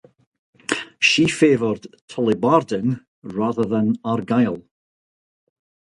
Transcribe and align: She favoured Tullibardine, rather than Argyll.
She 0.97 1.27
favoured 1.27 1.85
Tullibardine, 2.07 3.05
rather 3.21 3.65
than 3.65 3.97
Argyll. 4.03 4.63